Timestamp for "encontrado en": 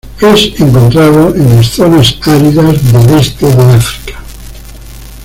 0.59-1.55